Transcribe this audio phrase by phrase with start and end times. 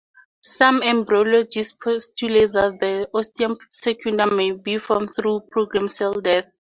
[0.43, 6.45] Some embryologists postulate that the ostium secundum may be formed through programmed cell death.